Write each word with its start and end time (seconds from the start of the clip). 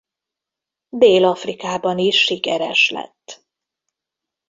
Dél-Afrikában 0.89 1.97
is 1.97 2.17
sikeres 2.23 2.89
lett. 2.89 3.45